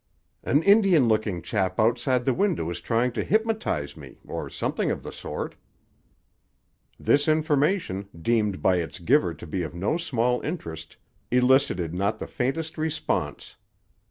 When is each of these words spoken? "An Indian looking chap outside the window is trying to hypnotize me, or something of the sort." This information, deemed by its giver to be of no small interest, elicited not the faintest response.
"An 0.43 0.63
Indian 0.63 1.07
looking 1.07 1.43
chap 1.43 1.79
outside 1.79 2.25
the 2.25 2.33
window 2.33 2.67
is 2.71 2.81
trying 2.81 3.11
to 3.11 3.23
hypnotize 3.23 3.95
me, 3.95 4.17
or 4.27 4.49
something 4.49 4.89
of 4.89 5.03
the 5.03 5.13
sort." 5.13 5.55
This 6.99 7.27
information, 7.27 8.09
deemed 8.19 8.63
by 8.63 8.77
its 8.77 8.97
giver 8.97 9.35
to 9.35 9.45
be 9.45 9.61
of 9.61 9.75
no 9.75 9.97
small 9.97 10.41
interest, 10.41 10.97
elicited 11.29 11.93
not 11.93 12.17
the 12.17 12.25
faintest 12.25 12.79
response. 12.79 13.57